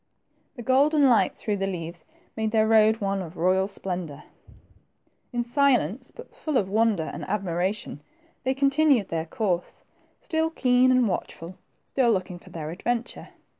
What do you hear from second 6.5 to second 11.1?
of wonder and admiration, they continued their course, still keen and